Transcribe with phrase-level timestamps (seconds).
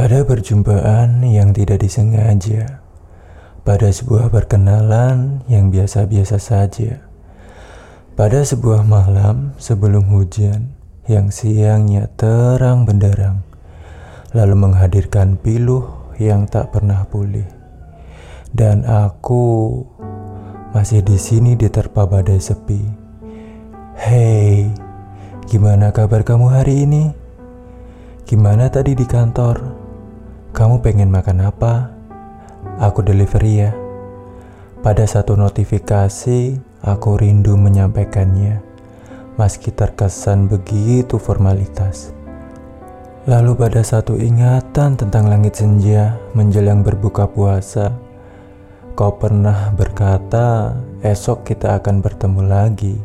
[0.00, 2.80] Pada perjumpaan yang tidak disengaja,
[3.68, 7.04] pada sebuah perkenalan yang biasa-biasa saja,
[8.16, 10.72] pada sebuah malam sebelum hujan
[11.04, 13.44] yang siangnya terang benderang,
[14.32, 15.84] lalu menghadirkan piluh
[16.16, 17.44] yang tak pernah pulih,
[18.56, 19.84] dan aku
[20.72, 22.80] masih di sini diterpa badai sepi.
[24.00, 24.64] Hey,
[25.44, 27.12] gimana kabar kamu hari ini?
[28.24, 29.79] Gimana tadi di kantor?
[30.50, 31.94] Kamu pengen makan apa?
[32.82, 33.72] Aku delivery ya.
[34.82, 38.58] Pada satu notifikasi, aku rindu menyampaikannya.
[39.38, 42.10] Meski terkesan begitu formalitas.
[43.30, 47.94] Lalu pada satu ingatan tentang langit senja menjelang berbuka puasa,
[48.98, 52.96] kau pernah berkata esok kita akan bertemu lagi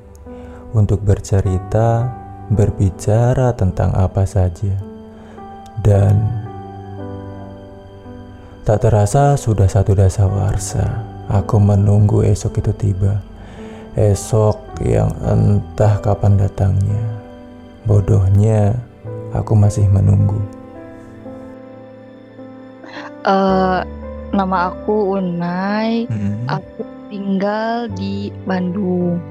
[0.73, 2.09] untuk bercerita,
[2.49, 4.75] berbicara tentang apa saja.
[5.83, 6.44] Dan
[8.65, 11.05] tak terasa sudah satu dasawarsa.
[11.29, 13.21] Aku menunggu esok itu tiba.
[13.93, 17.05] Esok yang entah kapan datangnya.
[17.85, 18.73] Bodohnya,
[19.37, 20.41] aku masih menunggu.
[23.21, 23.85] Uh,
[24.33, 26.09] nama aku Unai.
[26.09, 26.49] Hmm.
[26.49, 26.81] Aku
[27.13, 29.21] tinggal di Bandung.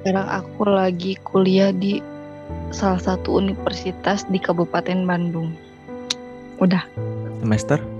[0.00, 2.00] Sekarang aku lagi kuliah di
[2.72, 5.52] salah satu universitas di Kabupaten Bandung.
[6.56, 6.88] Udah.
[7.44, 7.91] Semester?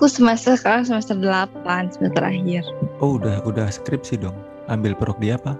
[0.00, 1.60] Aku semester sekarang semester 8,
[1.92, 2.64] semester akhir.
[3.04, 4.32] Oh, udah udah skripsi dong.
[4.72, 5.52] Ambil prok di apa?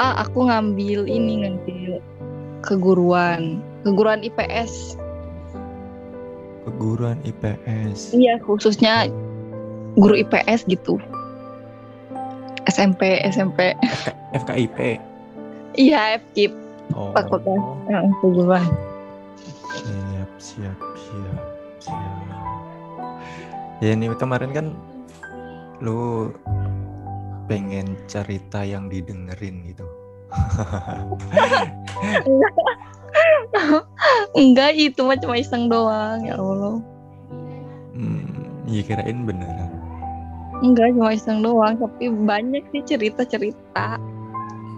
[0.00, 2.00] Ah, aku ngambil ini ngambil
[2.64, 4.96] keguruan, keguruan IPS.
[6.64, 8.16] Keguruan IPS.
[8.16, 9.12] Iya, khususnya
[10.00, 10.96] guru IPS gitu.
[12.72, 13.76] SMP, SMP.
[13.76, 14.08] FK,
[14.40, 14.78] FKIP.
[15.76, 16.56] Iya, FKIP.
[16.96, 17.12] Oh.
[17.12, 17.60] Fakultas
[17.92, 18.64] yang keguruan.
[19.68, 21.53] Siap, siap, siap.
[23.84, 24.72] Ya ini kemarin kan
[25.84, 26.32] lu
[27.44, 29.84] pengen cerita yang didengerin gitu.
[34.40, 36.80] Enggak, itu mah cuma iseng doang, ya Allah.
[37.92, 39.68] Hmm, ya kirain beneran.
[40.64, 44.00] Enggak, cuma iseng doang, tapi banyak sih cerita-cerita.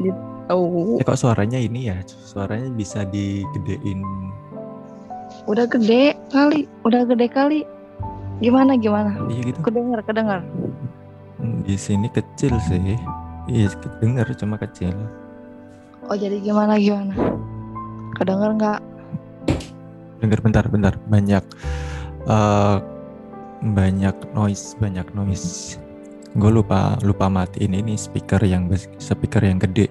[0.03, 0.19] Gitu.
[0.99, 4.03] Ya kok suaranya ini ya, suaranya bisa digedein.
[5.47, 7.63] Udah gede kali, udah gede kali.
[8.39, 9.17] Gimana gimana?
[9.33, 9.59] Iya gitu.
[9.65, 10.41] Kedengar, kedengar.
[11.65, 13.01] Di sini kecil sih.
[13.49, 14.93] Iya, kedenger cuma kecil.
[16.07, 17.15] Oh, jadi gimana gimana?
[18.19, 18.81] Kedengar nggak?
[20.21, 20.95] Dengar bentar, bentar.
[21.09, 21.45] Banyak
[22.27, 22.77] eh
[23.63, 25.81] banyak noise, banyak noise.
[26.37, 28.69] Gue lupa lupa matiin ini speaker yang
[29.01, 29.89] speaker yang gede.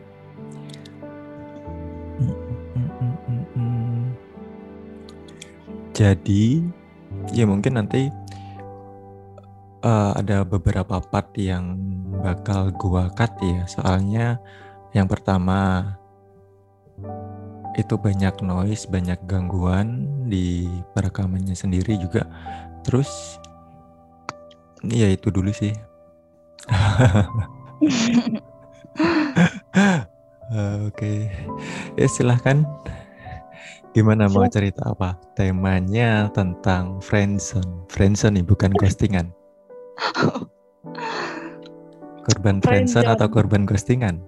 [5.95, 6.59] Jadi
[7.31, 8.11] ya mungkin nanti
[9.85, 11.77] eh, ada beberapa part yang
[12.25, 13.69] bakal gua cut ya.
[13.69, 14.41] Soalnya
[14.97, 15.93] yang pertama
[17.75, 22.25] itu banyak noise, banyak gangguan di perekamannya sendiri juga.
[22.81, 23.37] Terus
[24.89, 25.73] ya itu dulu sih.
[30.45, 31.25] Eh, Oke,
[31.97, 32.61] ya silahkan.
[33.97, 35.17] Gimana mau cerita apa?
[35.33, 37.89] Temanya tentang friendzone.
[37.89, 39.33] Friendzone nih bukan ghostingan.
[42.25, 44.19] Korban friendzone atau korban ghostingan?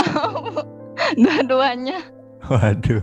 [1.22, 2.00] Dua-duanya.
[2.48, 3.02] Waduh.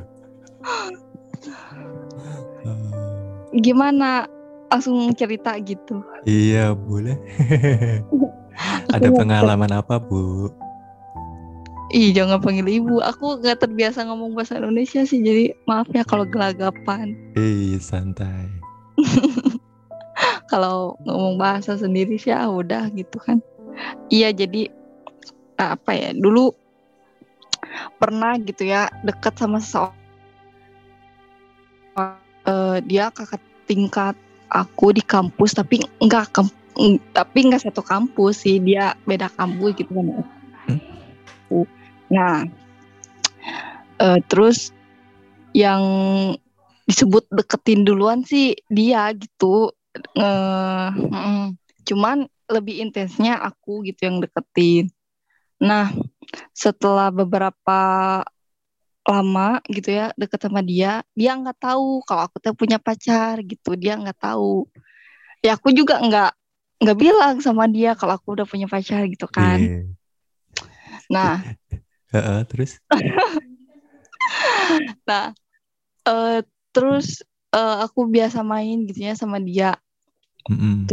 [3.56, 4.26] Gimana?
[4.72, 6.00] Langsung cerita gitu.
[6.24, 7.20] iya, boleh.
[8.96, 10.48] Ada pengalaman apa, Bu?
[11.92, 13.04] Ih, jangan panggil ibu.
[13.04, 17.12] Aku nggak terbiasa ngomong bahasa Indonesia sih, jadi maaf ya kalau gelagapan.
[17.36, 18.48] Eh, santai.
[20.52, 23.42] Kalau ngomong bahasa sendiri sih ah udah gitu kan.
[24.12, 24.70] Iya, jadi
[25.58, 26.10] apa ya?
[26.14, 26.52] Dulu
[27.98, 29.96] pernah gitu ya deket sama seseorang.
[32.42, 34.18] Eh, dia kakak tingkat
[34.50, 36.34] aku di kampus, tapi enggak
[37.14, 38.58] tapi enggak satu kampus sih.
[38.58, 40.26] Dia beda kampus gitu kan.
[40.26, 41.64] aku.
[42.12, 42.44] Nah,
[44.02, 44.74] eh, terus
[45.56, 45.84] yang
[46.88, 49.72] disebut deketin duluan sih dia gitu.
[50.16, 52.18] Mm, cuman
[52.48, 54.92] lebih intensnya aku gitu yang deketin.
[55.60, 55.92] Nah,
[56.56, 57.82] setelah beberapa
[59.02, 63.76] lama gitu ya deket sama dia, dia nggak tahu kalau aku tuh punya pacar gitu.
[63.76, 64.70] Dia nggak tahu.
[65.42, 66.32] Ya aku juga nggak
[66.82, 69.60] nggak bilang sama dia kalau aku udah punya pacar gitu kan.
[69.60, 69.80] Iya.
[71.12, 71.36] Nah,
[72.50, 72.80] terus?
[75.10, 75.34] Nah,
[76.08, 76.40] eh,
[76.72, 77.26] terus
[77.56, 79.76] eh, aku biasa main gitu ya sama dia
[80.50, 80.90] Mm-mm.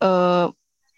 [0.00, 0.46] eh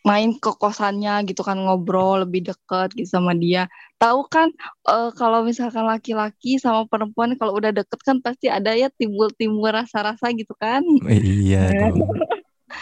[0.02, 3.70] main ke kosannya gitu kan ngobrol lebih deket gitu sama dia.
[4.02, 4.50] Tahu kan
[4.90, 10.34] eh, kalau misalkan laki-laki sama perempuan kalau udah deket kan pasti ada ya timbul-timbul rasa-rasa
[10.34, 10.82] gitu kan.
[11.06, 12.02] Iya dong.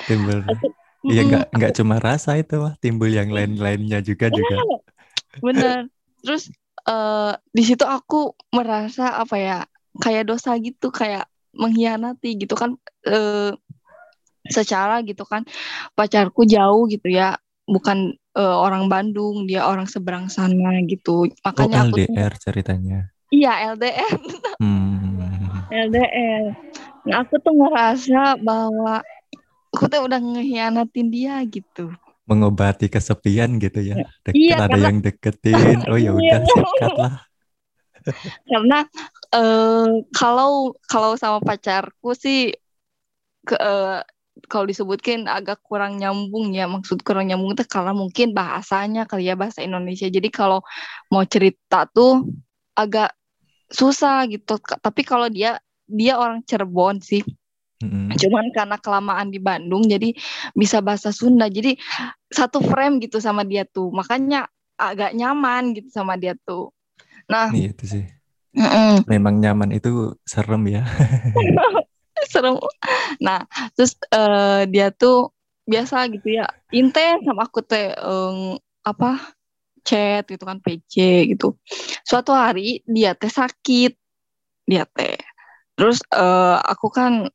[0.08, 0.40] Timbul.
[1.00, 4.60] Iya nggak nggak cuma rasa itu mah, timbul yang lain-lainnya juga juga.
[5.40, 5.88] bener.
[6.20, 6.52] Terus
[6.84, 9.58] eh di situ aku merasa apa ya
[9.96, 13.52] kayak dosa gitu kayak mengkhianati gitu kan eh
[14.46, 15.44] secara gitu kan
[15.92, 21.86] pacarku jauh gitu ya bukan eh, orang Bandung dia orang seberang sana gitu Oh makanya
[21.86, 22.98] aku tuh LDR ceritanya.
[23.30, 24.16] iya LDR
[24.58, 25.66] Hmm.
[25.70, 26.56] LDR
[27.00, 29.00] nah aku tuh ngerasa bahwa
[29.70, 31.90] aku tuh udah ngehianatin dia gitu
[32.24, 34.06] Mengobati kesepian gitu ya.
[34.22, 35.82] Deket Iya, ada karena- yang deketin.
[35.90, 36.46] Oh ya udah Iya.
[36.46, 37.14] sikat lah.
[38.46, 38.78] karena
[39.30, 42.50] eh kalau kalau sama pacarku sih
[43.46, 44.02] ke eh,
[44.48, 46.64] kalau disebutkan agak kurang nyambung ya.
[46.70, 50.08] Maksud kurang nyambung itu karena mungkin bahasanya kali ya bahasa Indonesia.
[50.08, 50.64] Jadi kalau
[51.12, 52.24] mau cerita tuh
[52.72, 53.12] agak
[53.68, 54.56] susah gitu.
[54.58, 57.24] Tapi kalau dia dia orang Cirebon sih.
[57.80, 58.12] Mm-mm.
[58.12, 60.12] cuman karena kelamaan di Bandung jadi
[60.52, 61.48] bisa bahasa Sunda.
[61.48, 61.80] Jadi
[62.28, 63.88] satu frame gitu sama dia tuh.
[63.88, 64.44] Makanya
[64.76, 66.72] agak nyaman gitu sama dia tuh.
[67.28, 68.04] Nah Iya itu sih.
[68.60, 69.08] Mm-mm.
[69.08, 70.84] Memang nyaman itu serem ya.
[72.32, 72.60] serem.
[73.18, 75.32] Nah, terus eh, dia tuh
[75.64, 79.32] biasa gitu ya, intens sama aku teh em, apa
[79.86, 80.94] chat gitu kan PC
[81.32, 81.56] gitu.
[82.04, 83.96] Suatu hari dia teh sakit,
[84.68, 85.16] dia teh.
[85.78, 87.32] Terus eh, aku kan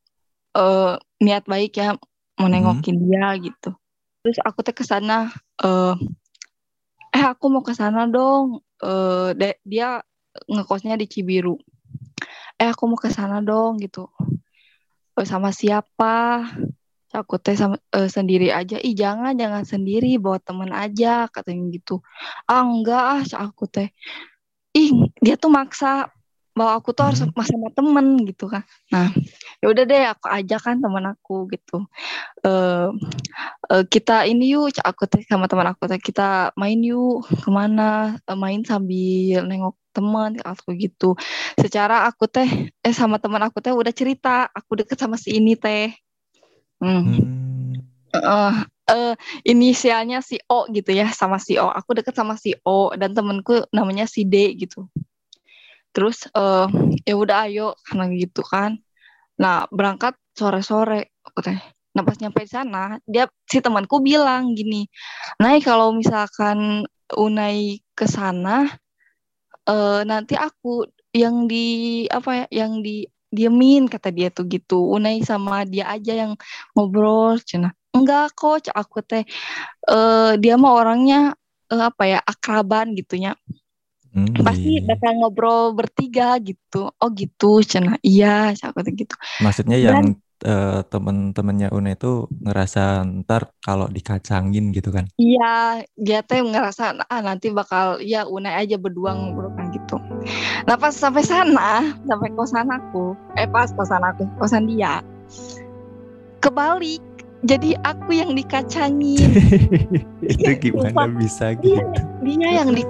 [0.54, 1.98] eh, niat baik ya
[2.36, 2.52] mau Mhm.
[2.52, 3.74] nengokin dia gitu.
[4.22, 5.32] Terus aku teh ke sana
[5.64, 5.94] eh
[7.16, 8.60] eh aku mau ke sana dong.
[8.78, 10.04] Eh de- dia
[10.44, 11.56] ngekosnya di Cibiru.
[12.56, 14.08] Eh aku mau ke sana dong gitu.
[15.16, 16.44] "Eh, sama siapa?
[17.16, 18.76] Aku teh sama eh, sendiri aja.
[18.76, 22.04] Ih jangan jangan sendiri bawa temen aja katanya gitu.
[22.44, 23.88] Ah enggak ah aku teh.
[24.76, 24.92] Ih
[25.24, 26.12] dia tuh maksa
[26.56, 27.36] bahwa aku tuh harus Hmm.
[27.44, 28.64] sama temen gitu kan.
[28.88, 29.12] Nah
[29.60, 31.84] ya udah deh aku ajak kan temen aku gitu.
[32.40, 32.88] Eh
[33.76, 38.16] eh, kita ini yuk aku teh sama teman aku teh kita main yuk ke mana
[38.26, 41.16] Eh, main sambil nengok teman aku gitu
[41.56, 45.56] secara aku teh eh sama teman aku teh udah cerita aku deket sama si ini
[45.56, 45.92] teh
[46.84, 47.00] hmm.
[47.00, 47.72] Hmm.
[48.12, 48.54] eh
[48.92, 49.14] eh,
[49.48, 53.64] inisialnya si O gitu ya sama si O aku deket sama si O dan temenku
[53.72, 54.84] namanya si D gitu
[55.96, 56.68] terus eh
[57.08, 58.76] ya udah ayo karena gitu kan.
[59.40, 61.58] Nah berangkat sore-sore teh
[61.96, 64.84] nah pas nyampe di sana dia si temanku bilang gini
[65.40, 66.84] Nay kalau misalkan
[67.16, 68.68] Unai ke sana
[69.64, 70.84] eh nanti aku
[71.16, 74.78] yang di apa ya yang di diemin kata dia tuh gitu.
[74.96, 76.32] Unai sama dia aja yang
[76.76, 77.40] ngobrol.
[77.42, 79.24] Cina enggak cak aku teh
[79.88, 81.32] eh dia mah orangnya
[81.72, 83.32] eh, apa ya akraban gitunya
[84.16, 84.96] Hmm, pasti iya.
[84.96, 89.12] bakal ngobrol bertiga gitu oh gitu cina iya aku gitu
[89.44, 90.00] Maksudnya Dan- yang
[90.40, 95.08] eh, temen-temennya Una itu ngerasa ntar kalau dikacangin gitu kan.
[95.16, 99.96] Iya, dia teh ngerasa ah nanti bakal ya Unai aja berdua ngobrol kan gitu.
[100.68, 105.00] Nah pas sampai sana, sampai kosan aku, eh pas kosan aku, kosan dia,
[106.40, 107.00] kebalik.
[107.44, 109.30] Jadi aku yang dikacangin,
[110.32, 111.08] itu gimana Sumpah.
[111.20, 111.84] bisa Iya.
[111.84, 112.00] gitu?
[112.24, 112.82] dia yang di,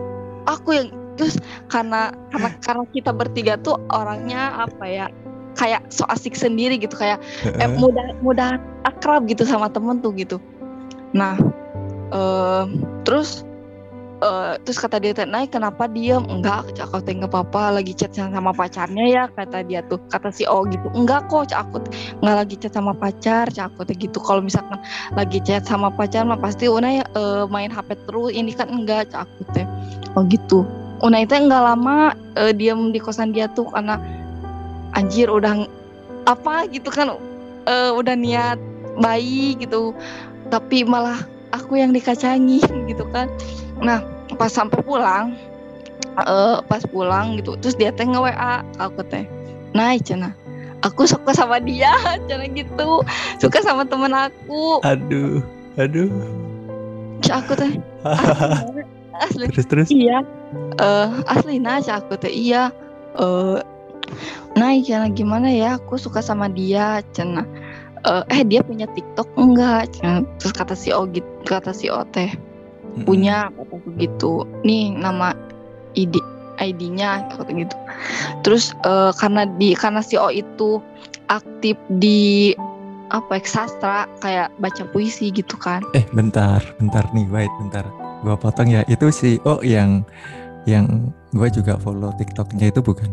[0.47, 1.40] aku yang terus
[1.73, 5.06] karena karena karena kita bertiga tuh orangnya apa ya
[5.56, 10.37] kayak so asik sendiri gitu kayak eh, mudah mudah akrab gitu sama temen tuh gitu.
[11.16, 11.35] Nah,
[12.12, 12.64] eh,
[13.08, 13.42] terus
[14.20, 16.23] eh, terus kata dia naik kenapa diem?
[16.28, 19.99] Enggak, aku teh nggak apa-apa, lagi chat sama pacarnya ya kata dia tuh.
[20.12, 21.88] Kata si O gitu, enggak kok, cak aku
[22.20, 24.20] nggak lagi chat sama pacar, cak aku teh gitu.
[24.20, 24.78] Kalau misalkan
[25.16, 28.30] lagi chat sama pacar mah pasti Unai eh, main HP terus.
[28.37, 29.66] Ini kan enggak, cak aku teh.
[30.12, 30.68] Oh gitu.
[31.05, 34.00] Unai teh nggak lama eh, diem di kosan dia tuh karena
[34.97, 35.69] anjir udah
[36.25, 37.12] apa gitu kan
[37.69, 38.59] eh, udah niat
[39.00, 39.93] baik gitu.
[40.49, 41.21] Tapi malah
[41.53, 43.29] aku yang dikacangin gitu kan.
[43.81, 44.00] Nah
[44.41, 45.37] pas sampai pulang
[46.17, 49.25] eh, pas pulang gitu terus dia teh nge WA aku teh
[49.76, 50.35] naik cina
[50.85, 51.93] aku suka sama dia
[52.29, 53.03] cina gitu.
[53.41, 54.81] Suka sama temen aku.
[54.87, 55.43] Aduh,
[55.76, 56.11] aduh.
[57.25, 57.73] Cak aku teh
[59.23, 59.88] asli, asli Terus terus.
[59.90, 60.18] iya.
[60.80, 62.70] Eh asli nah cak aku teh iya.
[63.16, 63.58] Eh
[64.56, 67.44] nah cina gimana ya aku suka sama dia cina.
[68.06, 69.92] Eh eh, dia punya TikTok enggak?
[69.96, 72.30] Cina terus kata si O gitu kata si O teh
[73.04, 74.46] punya kata gitu.
[74.62, 75.35] Nih nama
[75.99, 76.16] ID
[76.56, 77.76] ID-nya kata gitu.
[78.46, 80.80] Terus eh, karena di karena si O itu
[81.28, 82.54] aktif di
[83.11, 85.82] apa ya, sastra kayak baca puisi gitu kan.
[85.94, 87.87] Eh bentar, bentar nih, wait bentar.
[88.26, 88.83] Gua potong ya.
[88.85, 90.02] Itu si O yang
[90.66, 93.06] yang gua juga follow TikToknya itu bukan?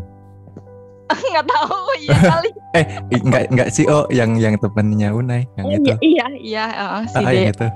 [1.30, 5.66] nggak tahu iya kali Eh i- enggak enggak si O yang yang temennya Unai yang
[5.68, 5.92] iya itu.
[6.02, 7.66] iya iya uh, si Ah, yang itu.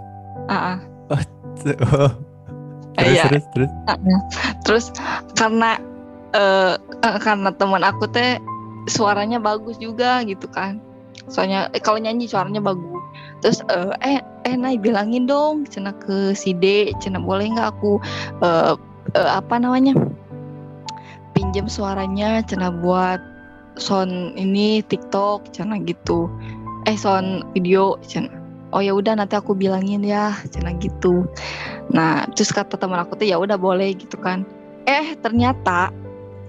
[0.49, 0.77] Ah, ah.
[1.09, 2.11] Oh.
[2.99, 3.23] Terus Iya.
[3.31, 3.71] terus terus.
[4.65, 4.87] terus
[5.33, 5.79] karena
[6.35, 8.43] eh eh, karena teman aku teh
[8.87, 10.83] suaranya bagus juga gitu kan
[11.27, 12.98] soalnya eh, kalau nyanyi suaranya bagus
[13.39, 18.03] terus eh eh eh Nay bilangin dong cina ke si D cina boleh nggak aku
[18.43, 18.75] eh
[19.15, 19.95] eh, apa namanya
[21.39, 23.23] pinjam suaranya cina buat
[23.79, 26.27] sound ini TikTok cina gitu.
[26.85, 28.29] Eh sound video cina.
[28.75, 31.25] Oh ya udah nanti aku bilangin ya cina gitu.
[31.95, 34.43] Nah terus kata teman aku tuh ya udah boleh gitu kan.
[34.85, 35.95] Eh ternyata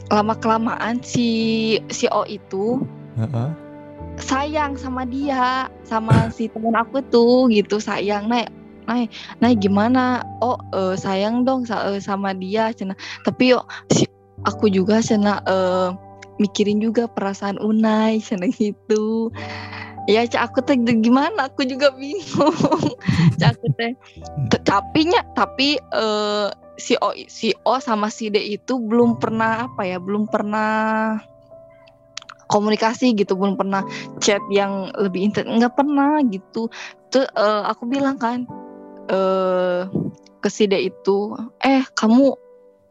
[0.09, 2.81] lama kelamaan si si O itu
[3.13, 3.68] Heeh.
[4.19, 7.79] Sayang sama dia sama si teman aku tuh gitu.
[7.81, 8.51] Sayang naik
[8.85, 9.09] naik
[9.39, 10.23] naik gimana?
[10.43, 12.93] Oh eh, sayang dong eh, sama dia cina.
[13.25, 14.05] Tapi yo si
[14.45, 15.89] aku juga cina eh,
[16.39, 19.31] mikirin juga perasaan Unai cina gitu.
[20.09, 21.53] Ya cak aku teh gimana?
[21.53, 22.97] Aku juga bingung.
[23.39, 23.93] Cak aku teh
[24.65, 26.49] tapi nya tapi eh,
[26.79, 31.19] si O si O sama si D itu belum pernah apa ya belum pernah
[32.49, 33.85] komunikasi gitu belum pernah
[34.19, 36.67] chat yang lebih intens nggak pernah gitu.
[37.13, 38.49] Tuh eh, aku bilang kan
[39.09, 39.85] eh
[40.39, 42.33] ke si itu eh kamu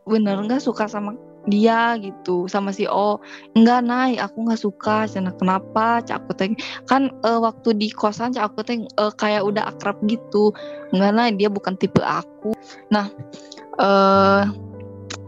[0.09, 1.97] bener nggak suka sama dia?
[1.99, 3.19] gitu sama si O.
[3.57, 5.09] Enggak naik aku nggak suka.
[5.11, 6.53] Cina kenapa cak aku teh
[6.87, 10.55] kan eh, waktu di kosan cak aku teh eh, kayak udah akrab gitu.
[10.95, 12.55] Enggak naik dia bukan tipe aku.
[12.95, 13.11] Nah
[13.81, 14.43] eh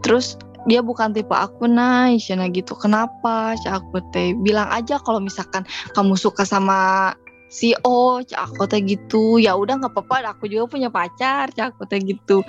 [0.05, 0.37] terus
[0.69, 2.77] dia bukan tipe aku naik cina gitu.
[2.77, 3.57] Kenapa?
[3.57, 5.65] Cak aku teh bilang aja kalau misalkan
[5.97, 7.11] kamu suka sama
[7.49, 9.41] si O cak aku teh gitu.
[9.41, 10.37] Ya udah nggak apa-apa.
[10.37, 12.45] Aku juga punya pacar cak aku teh gitu.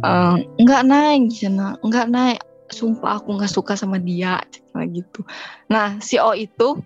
[0.00, 5.24] Eh, nggak naik cina nggak naik sumpah aku nggak suka sama dia cina gitu.
[5.72, 6.80] Nah si O itu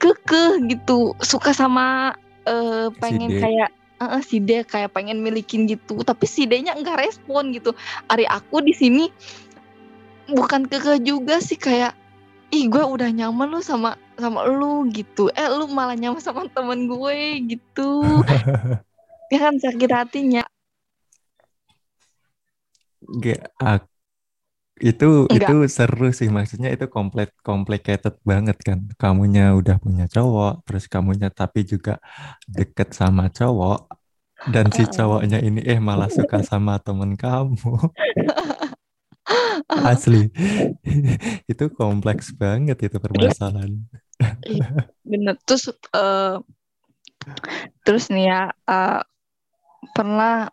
[0.00, 1.12] kekeh gitu.
[1.20, 2.16] Suka sama
[2.48, 3.40] eh, pengen D.
[3.40, 3.70] kayak
[4.00, 4.64] eh, si D.
[4.64, 6.00] Kayak pengen milikin gitu.
[6.00, 7.76] Tapi si D-nya nggak respon gitu.
[8.08, 9.06] Ari aku di sini
[10.32, 11.92] bukan kekeh juga sih kayak
[12.52, 15.32] ih gue udah nyaman lu sama sama lu gitu.
[15.32, 17.16] Eh lu malah nyaman sama temen gue
[17.48, 18.20] gitu.
[19.32, 20.44] Ya kan sakit hatinya.
[23.00, 23.88] Nggak, ak-
[24.76, 25.48] itu Enggak.
[25.48, 28.92] itu seru sih maksudnya itu komplit complicated banget kan.
[29.00, 31.96] Kamunya udah punya cowok terus kamunya tapi juga
[32.44, 33.88] deket sama cowok
[34.52, 37.56] dan si cowoknya ini eh malah suka sama temen kamu
[39.92, 40.28] asli.
[41.52, 43.82] Itu kompleks banget itu permasalahan.
[45.02, 45.34] Bener.
[45.44, 46.36] Terus eh,
[47.82, 49.00] terus nih ya eh,
[49.92, 50.48] pernah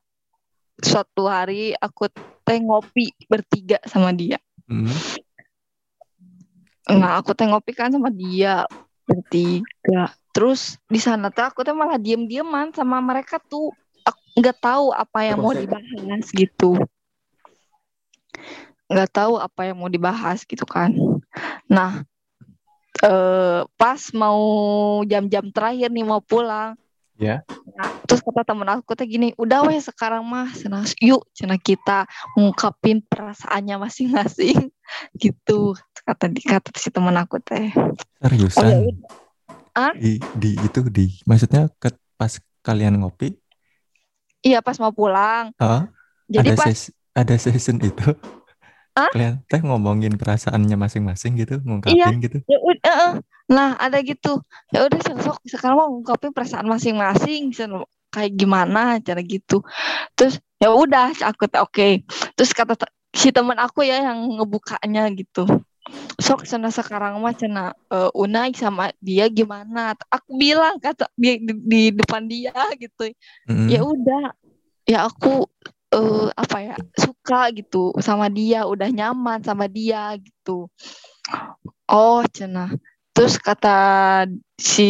[0.80, 2.08] suatu hari aku
[2.44, 4.40] teh ngopi bertiga sama dia.
[4.70, 4.90] Hmm,
[6.90, 8.66] Nah, aku teh ngopi kan sama dia
[9.06, 10.10] bertiga.
[10.34, 13.70] Terus di sana tuh aku teh malah diem-dieman sama mereka tuh.
[14.34, 16.82] Nggak tahu apa yang mau dibahas gitu.
[18.90, 20.92] Nggak tahu apa yang mau dibahas gitu kan.
[21.70, 22.02] Nah,
[23.06, 24.40] eh, pas mau
[25.06, 26.74] jam-jam terakhir nih mau pulang.
[27.20, 27.46] Ya.
[27.78, 32.04] Nah, terus kata temen aku teh gini, udah weh sekarang mah, cenah, yuk cenah kita
[32.36, 34.74] ngungkapin perasaannya masing-masing
[35.22, 37.70] gitu kata di kata si temen aku teh.
[37.78, 39.00] Oh ya seriusan
[39.96, 43.32] di, di itu di maksudnya ke, pas kalian ngopi
[44.40, 45.52] Iya pas mau pulang.
[45.60, 45.92] ah,
[46.32, 48.16] Jadi ada pas ses- ada season itu
[48.98, 49.12] Hah?
[49.14, 53.14] kalian teh ngomongin perasaannya masing-masing gitu ngungkapin gitu ya eh, eh.
[53.50, 54.42] nah ada gitu.
[54.70, 57.54] Ya udah sok sekarang mau ngungkapin perasaan masing-masing
[58.10, 59.62] kayak gimana cara gitu.
[60.18, 62.06] Terus ya udah aku oke.
[62.38, 65.46] Terus kata si teman aku ya yang ngebukanya gitu.
[66.22, 69.98] Sok cina sekarang mah cina eh, Unai sama dia gimana?
[70.14, 73.10] Aku bilang kata di, di, di depan dia gitu.
[73.50, 73.70] Mm-mm.
[73.70, 74.24] ya udah
[74.86, 75.50] ya aku
[75.96, 80.70] eh, apa ya suka gitu sama dia udah nyaman sama dia gitu.
[81.90, 82.72] Oh cina
[83.14, 83.70] terus kata
[84.56, 84.84] si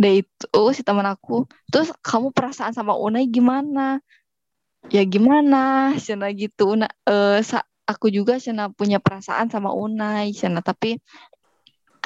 [0.00, 4.00] dia itu oh, si teman aku terus kamu perasaan sama Unai gimana?
[4.90, 5.94] Ya gimana?
[6.00, 6.74] Cina gitu.
[6.74, 10.98] Una, eh, sa- aku juga cina punya perasaan sama Unai cina tapi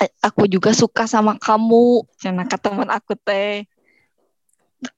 [0.02, 3.66] eh, aku juga suka sama kamu cina kata teman aku teh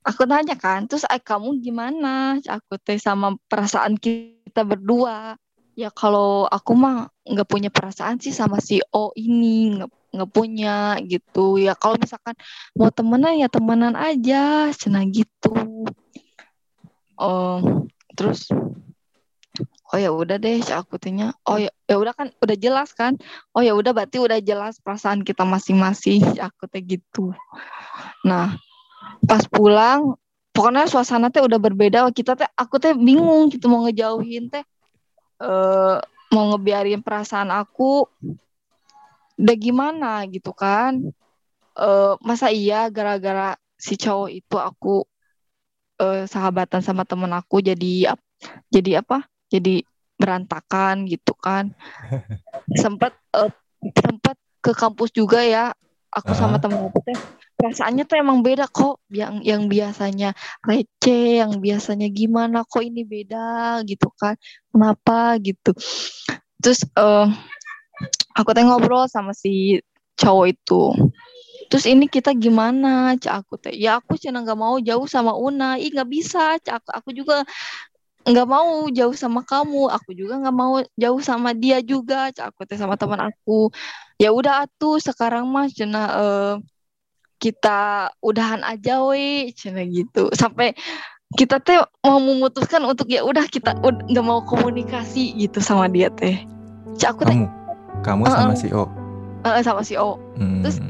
[0.02, 2.38] aku tanya kan terus eh, kamu gimana?
[2.42, 5.36] Aku teh sama perasaan kita berdua.
[5.76, 9.76] Ya kalau aku mah nggak punya perasaan sih sama si O ini
[10.14, 11.60] nggak punya gitu.
[11.60, 12.32] Ya kalau misalkan
[12.72, 15.52] mau temenan ya temenan aja cina gitu.
[17.20, 17.84] Oh
[18.16, 18.48] terus
[19.92, 21.36] oh ya udah deh aku tanya.
[21.44, 23.20] Oh ya ya udah kan udah jelas kan?
[23.52, 27.36] Oh ya udah berarti udah jelas perasaan kita masing-masing aku teh gitu.
[28.24, 28.56] Nah
[29.26, 30.14] pas pulang
[30.56, 32.08] pokoknya suasana teh udah berbeda.
[32.10, 34.64] Kita teh aku teh bingung gitu mau ngejauhin teh.
[35.36, 36.00] Uh,
[36.32, 38.08] mau ngebiarin perasaan aku
[39.36, 41.12] udah gimana gitu kan.
[41.76, 45.04] Uh, masa iya gara-gara si cowok itu aku
[46.00, 48.16] uh, sahabatan sama temen aku jadi
[48.72, 49.28] jadi apa?
[49.52, 49.84] Jadi
[50.16, 51.76] berantakan gitu kan.
[52.82, 53.52] Sempat uh,
[53.92, 55.70] sempat ke kampus juga ya
[56.10, 57.16] aku uh sama temen aku teh
[57.66, 59.02] perasaannya tuh emang beda kok.
[59.10, 60.30] Yang yang biasanya
[60.62, 64.38] receh yang biasanya gimana kok ini beda gitu kan.
[64.70, 65.74] Kenapa gitu.
[66.62, 67.26] Terus uh,
[68.38, 69.82] aku teh ngobrol sama si
[70.14, 70.82] cowok itu.
[71.66, 73.34] Terus ini kita gimana cak?
[73.42, 75.74] Aku teh ya aku cina nggak mau jauh sama Una.
[75.82, 76.86] Ih nggak bisa cak.
[77.02, 77.42] Aku, juga
[78.22, 79.90] nggak mau jauh sama kamu.
[79.90, 82.54] Aku juga nggak mau jauh sama dia juga cak.
[82.54, 83.74] Aku teh sama teman aku.
[84.16, 86.54] Ya udah atuh sekarang mas cina uh,
[87.36, 90.72] kita udahan aja we cina gitu sampai
[91.36, 91.76] kita teh
[92.06, 96.40] mau memutuskan untuk ya udah kita nggak mau komunikasi gitu sama dia teh
[96.96, 97.44] cak aku teh
[98.04, 98.84] kamu sama si O.
[99.46, 100.18] Uh, sama si O.
[100.36, 100.60] Hmm.
[100.66, 100.82] Terus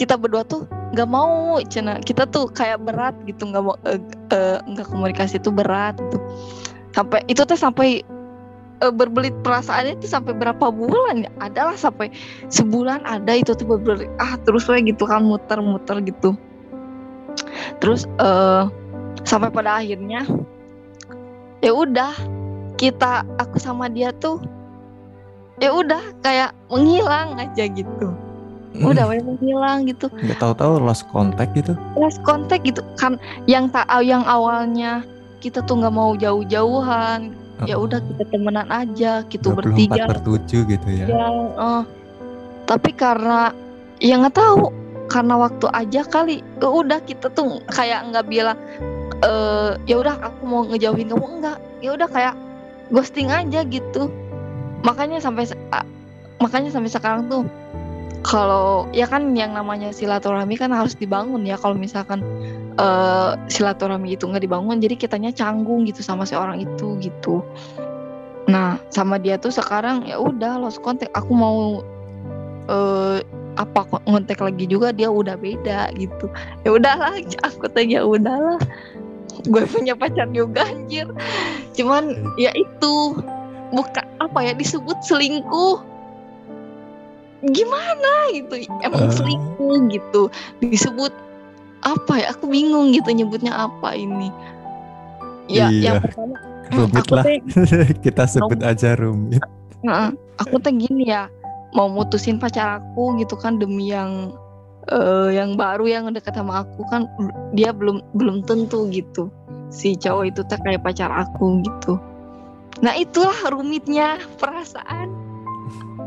[0.00, 0.64] kita, berdua tuh
[0.96, 4.00] nggak mau, cina kita tuh kayak berat gitu nggak mau uh,
[4.32, 6.18] uh, nggak komunikasi itu berat gitu.
[6.96, 8.00] Sampai itu tuh sampai
[8.82, 11.30] uh, berbelit perasaannya itu sampai berapa bulan ya?
[11.42, 12.12] Adalah sampai
[12.52, 16.34] sebulan ada itu tuh berbelit ah terus kayak gitu kan muter-muter gitu.
[17.78, 18.66] Terus uh,
[19.22, 20.26] sampai pada akhirnya
[21.62, 22.14] ya udah
[22.78, 24.38] kita aku sama dia tuh
[25.58, 28.14] ya udah kayak menghilang aja gitu
[28.78, 28.86] hmm.
[28.86, 33.18] udah kayak menghilang gitu nggak tahu-tahu lost contact gitu lost contact gitu kan
[33.50, 35.02] yang tak yang awalnya
[35.38, 37.34] kita tuh nggak mau jauh-jauhan.
[37.66, 40.06] Ya udah kita temenan aja gitu bertiga.
[40.06, 41.26] Bertujuh gitu ya, ya
[41.58, 41.82] uh,
[42.68, 43.50] tapi karena
[43.98, 44.70] ya nggak tahu
[45.10, 46.44] karena waktu aja kali.
[46.60, 48.58] Ya udah kita tuh kayak nggak bilang
[49.24, 51.58] uh, ya udah aku mau ngejauhin kamu enggak.
[51.82, 52.34] Ya udah kayak
[52.94, 54.12] ghosting aja gitu.
[54.86, 55.48] Makanya sampai
[56.38, 57.42] makanya sampai sekarang tuh
[58.22, 62.22] kalau ya kan yang namanya silaturahmi kan harus dibangun ya kalau misalkan
[62.78, 67.42] uh, silaturahmi itu nggak dibangun jadi kitanya canggung gitu sama si orang itu gitu.
[68.48, 71.12] Nah sama dia tuh sekarang ya udah lost contact.
[71.12, 71.82] Aku mau
[72.70, 73.18] uh,
[73.58, 76.30] apa ngontek lagi juga dia udah beda gitu.
[76.62, 78.62] Ya udahlah aku tanya ya udahlah
[79.46, 81.10] gue punya pacar juga anjir.
[81.74, 83.18] Cuman ya itu
[83.74, 85.82] bukan apa ya disebut selingkuh.
[87.38, 88.66] Gimana gitu?
[88.82, 89.14] Emang uh.
[89.14, 90.22] selingkuh gitu.
[90.58, 91.14] Disebut
[91.82, 92.26] apa ya?
[92.34, 94.30] Aku bingung gitu nyebutnya apa ini.
[95.48, 95.96] Ya iya.
[95.96, 96.36] yang pertama
[96.76, 97.24] rumit lah.
[97.24, 97.40] te,
[98.04, 99.40] kita sebut mau, aja rumit.
[99.86, 101.32] Uh, aku tuh gini ya
[101.72, 104.32] mau mutusin pacar aku gitu kan demi yang
[104.92, 107.08] uh, yang baru yang dekat sama aku kan
[107.56, 109.32] dia belum belum tentu gitu.
[109.68, 112.00] Si cowok itu tuh kayak pacar aku gitu.
[112.84, 115.12] Nah itulah rumitnya perasaan.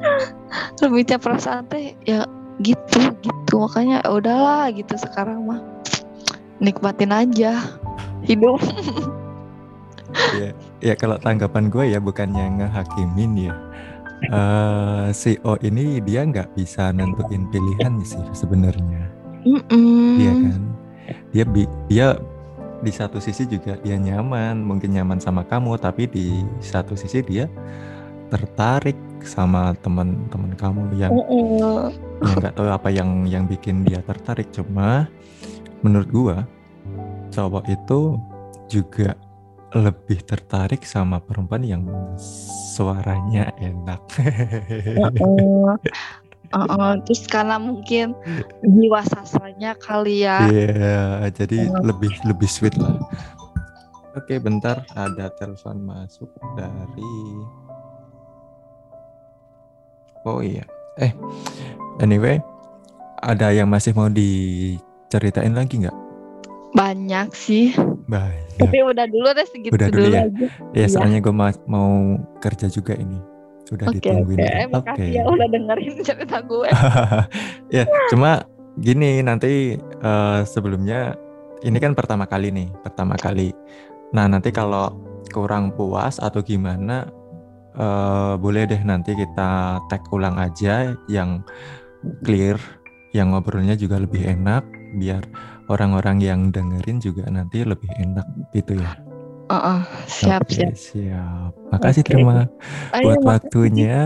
[0.81, 2.25] rumitnya perasaan teh ya
[2.61, 5.61] gitu gitu makanya ya udahlah gitu sekarang mah
[6.61, 7.57] nikmatin aja
[8.23, 8.61] hidup.
[10.39, 13.55] ya, ya kalau tanggapan gue ya bukannya ngehakimin ya.
[14.29, 19.09] Uh, si O ini dia nggak bisa nentuin pilihan sih sebenarnya.
[19.41, 20.13] Mm -mm.
[20.21, 20.61] Iya kan?
[21.33, 22.07] Dia bi dia
[22.85, 27.49] di satu sisi juga dia nyaman, mungkin nyaman sama kamu, tapi di satu sisi dia
[28.31, 31.11] tertarik sama teman-teman kamu yang
[32.39, 34.49] nggak tahu apa yang yang bikin dia tertarik.
[34.55, 35.05] Cuma
[35.83, 36.37] menurut gua
[37.35, 38.17] cowok itu
[38.71, 39.13] juga
[39.71, 41.83] lebih tertarik sama perempuan yang
[42.75, 44.01] suaranya enak.
[46.51, 48.11] Uh, uh, terus karena mungkin
[48.59, 50.51] jiwa sastranya kali ya.
[50.51, 51.79] Iya, yeah, jadi uh.
[51.79, 52.99] lebih lebih sweet lah.
[54.19, 56.27] Oke, bentar ada telepon masuk
[56.59, 57.15] dari
[60.27, 60.65] Oh iya.
[61.01, 61.11] Eh,
[62.03, 62.37] anyway,
[63.21, 65.97] ada yang masih mau diceritain lagi nggak?
[66.77, 67.73] Banyak sih.
[68.05, 68.61] Banyak.
[68.61, 70.21] Tapi udah dulu deh segitu udah dulu, dulu ya.
[70.27, 70.47] Aja.
[70.77, 71.33] Ya, soalnya gue
[71.65, 73.17] mau kerja juga ini.
[73.65, 74.37] Sudah okay, ditungguin.
[74.37, 74.65] Oke, okay.
[74.67, 75.17] makasih okay.
[75.17, 76.69] ya udah dengerin cerita gue.
[77.77, 78.43] ya, cuma
[78.79, 81.15] gini nanti uh, sebelumnya
[81.61, 83.53] ini kan pertama kali nih, pertama kali.
[84.11, 84.91] Nah, nanti kalau
[85.31, 87.07] kurang puas atau gimana
[87.77, 91.43] uh, boleh deh nanti kita tag ulang aja yang
[92.25, 92.57] clear,
[93.15, 94.63] yang ngobrolnya juga lebih enak,
[94.97, 95.21] biar
[95.71, 98.97] orang-orang yang dengerin juga nanti lebih enak gitu ya.
[99.51, 100.73] Uh, uh, siap Oke, siap.
[100.79, 101.51] siap.
[101.75, 102.07] Makasih Oke.
[102.07, 102.47] terima
[102.95, 103.27] Ayo, buat makasih.
[103.27, 103.99] waktunya.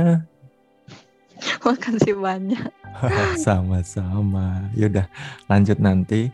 [1.65, 2.69] Makasih banyak.
[3.45, 4.73] Sama-sama.
[4.73, 5.06] Yaudah,
[5.45, 6.34] lanjut nanti.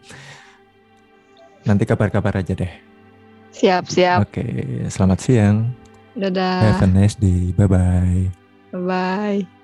[1.67, 2.71] Nanti kabar-kabar aja deh.
[3.51, 4.23] Siap siap.
[4.23, 4.47] Oke,
[4.87, 5.80] selamat siang.
[6.15, 6.75] Dadah.
[6.75, 7.51] Have a nice day.
[7.55, 8.31] Bye-bye.
[8.75, 9.60] Bye.